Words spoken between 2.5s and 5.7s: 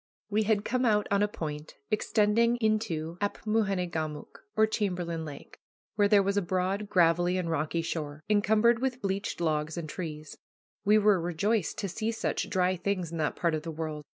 into Apmoojenegamook, or Chamberlain Lake,